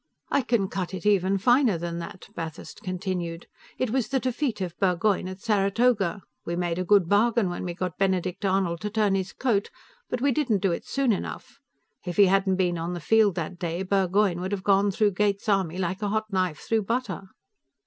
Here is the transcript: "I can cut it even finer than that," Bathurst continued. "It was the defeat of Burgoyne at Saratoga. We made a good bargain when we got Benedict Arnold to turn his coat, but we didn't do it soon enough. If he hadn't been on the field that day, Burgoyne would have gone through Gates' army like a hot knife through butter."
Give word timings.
"I 0.31 0.41
can 0.41 0.67
cut 0.67 0.95
it 0.95 1.05
even 1.05 1.37
finer 1.37 1.77
than 1.77 1.99
that," 1.99 2.27
Bathurst 2.33 2.81
continued. 2.81 3.45
"It 3.77 3.91
was 3.91 4.07
the 4.07 4.19
defeat 4.19 4.59
of 4.59 4.75
Burgoyne 4.79 5.27
at 5.27 5.41
Saratoga. 5.41 6.23
We 6.43 6.55
made 6.55 6.79
a 6.79 6.83
good 6.83 7.07
bargain 7.07 7.49
when 7.51 7.63
we 7.63 7.75
got 7.75 7.99
Benedict 7.99 8.43
Arnold 8.43 8.81
to 8.81 8.89
turn 8.89 9.13
his 9.13 9.31
coat, 9.31 9.69
but 10.09 10.19
we 10.19 10.31
didn't 10.31 10.63
do 10.63 10.71
it 10.71 10.87
soon 10.87 11.11
enough. 11.13 11.59
If 12.03 12.17
he 12.17 12.25
hadn't 12.25 12.55
been 12.55 12.79
on 12.79 12.95
the 12.95 12.99
field 12.99 13.35
that 13.35 13.59
day, 13.59 13.83
Burgoyne 13.83 14.41
would 14.41 14.53
have 14.53 14.63
gone 14.63 14.89
through 14.89 15.11
Gates' 15.11 15.47
army 15.47 15.77
like 15.77 16.01
a 16.01 16.09
hot 16.09 16.33
knife 16.33 16.57
through 16.57 16.85
butter." 16.85 17.27